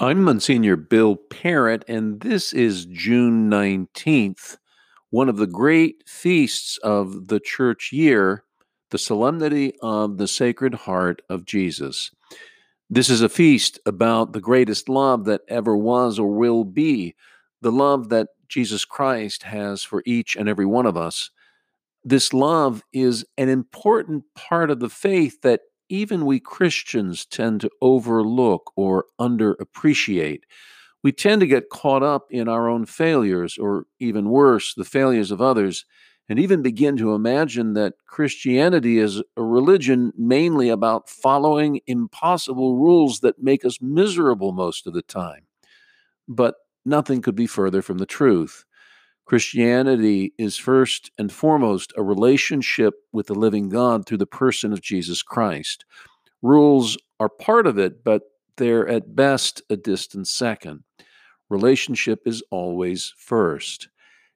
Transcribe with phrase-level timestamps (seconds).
[0.00, 4.56] I'm Monsignor Bill Parrott, and this is June 19th,
[5.10, 8.44] one of the great feasts of the church year,
[8.92, 12.12] the Solemnity of the Sacred Heart of Jesus.
[12.88, 17.16] This is a feast about the greatest love that ever was or will be,
[17.60, 21.32] the love that Jesus Christ has for each and every one of us.
[22.04, 27.70] This love is an important part of the faith that even we Christians tend to
[27.80, 30.42] overlook or underappreciate.
[31.02, 35.30] We tend to get caught up in our own failures, or even worse, the failures
[35.30, 35.84] of others,
[36.28, 43.20] and even begin to imagine that Christianity is a religion mainly about following impossible rules
[43.20, 45.46] that make us miserable most of the time.
[46.28, 48.64] But nothing could be further from the truth.
[49.28, 54.80] Christianity is first and foremost a relationship with the living God through the person of
[54.80, 55.84] Jesus Christ.
[56.40, 58.22] Rules are part of it, but
[58.56, 60.82] they're at best a distant second.
[61.50, 63.90] Relationship is always first.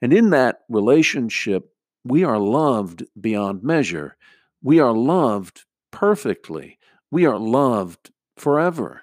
[0.00, 1.70] And in that relationship,
[2.02, 4.16] we are loved beyond measure.
[4.62, 6.78] We are loved perfectly.
[7.10, 9.02] We are loved forever.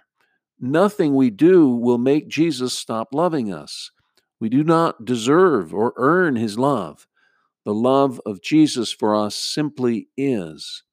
[0.59, 3.91] Nothing we do will make Jesus stop loving us.
[4.39, 7.07] We do not deserve or earn his love.
[7.63, 10.83] The love of Jesus for us simply is.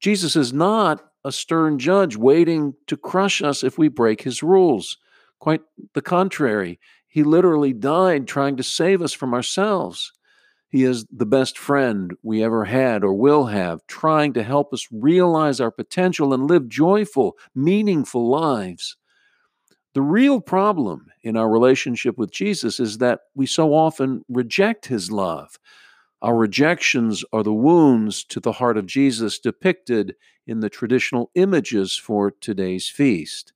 [0.00, 4.96] Jesus is not a stern judge waiting to crush us if we break his rules.
[5.40, 5.62] Quite
[5.94, 10.12] the contrary, he literally died trying to save us from ourselves.
[10.68, 14.86] He is the best friend we ever had or will have, trying to help us
[14.92, 18.97] realize our potential and live joyful, meaningful lives.
[19.94, 25.10] The real problem in our relationship with Jesus is that we so often reject his
[25.10, 25.58] love.
[26.20, 30.14] Our rejections are the wounds to the heart of Jesus depicted
[30.46, 33.52] in the traditional images for today's feast.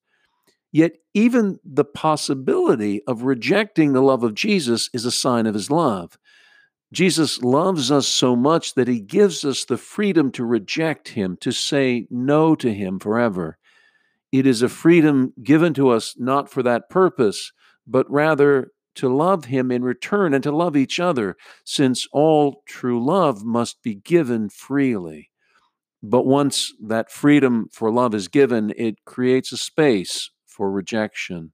[0.70, 5.70] Yet, even the possibility of rejecting the love of Jesus is a sign of his
[5.70, 6.16] love.
[6.92, 11.50] Jesus loves us so much that he gives us the freedom to reject him, to
[11.50, 13.58] say no to him forever.
[14.32, 17.52] It is a freedom given to us not for that purpose,
[17.86, 23.04] but rather to love Him in return and to love each other, since all true
[23.04, 25.30] love must be given freely.
[26.02, 31.52] But once that freedom for love is given, it creates a space for rejection.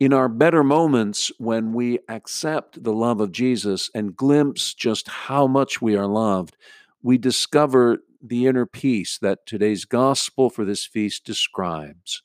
[0.00, 5.46] In our better moments, when we accept the love of Jesus and glimpse just how
[5.46, 6.56] much we are loved,
[7.02, 12.22] we discover the inner peace that today's gospel for this feast describes.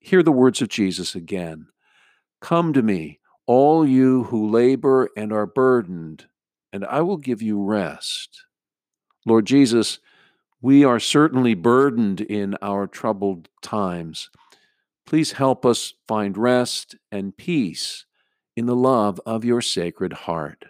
[0.00, 1.68] Hear the words of Jesus again
[2.40, 6.26] Come to me, all you who labor and are burdened,
[6.72, 8.44] and I will give you rest.
[9.24, 9.98] Lord Jesus,
[10.60, 14.30] we are certainly burdened in our troubled times.
[15.06, 18.06] Please help us find rest and peace
[18.56, 20.64] in the love of your sacred heart.